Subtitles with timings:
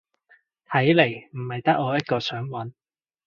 [0.67, 2.71] 睇嚟唔係得我一個想搵